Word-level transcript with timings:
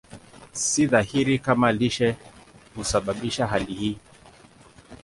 Si 0.61 0.85
dhahiri 0.93 1.39
kama 1.39 1.71
lishe 1.71 2.15
husababisha 2.75 3.47
hali 3.47 3.73
hii. 3.73 3.97